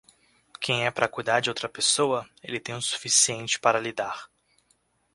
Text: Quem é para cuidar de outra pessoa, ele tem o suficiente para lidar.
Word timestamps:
Quem 0.59 0.87
é 0.87 0.89
para 0.89 1.07
cuidar 1.07 1.41
de 1.41 1.49
outra 1.51 1.69
pessoa, 1.69 2.27
ele 2.41 2.59
tem 2.59 2.73
o 2.73 2.81
suficiente 2.81 3.59
para 3.59 3.79
lidar. 3.79 4.31